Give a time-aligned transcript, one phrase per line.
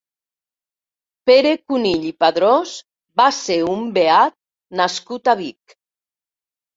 [1.29, 2.71] Pere Cunill i Padrós
[3.21, 4.33] va ser un beat
[4.81, 5.77] nascut a Vic.